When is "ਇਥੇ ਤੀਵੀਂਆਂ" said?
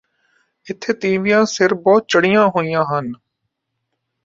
0.67-1.43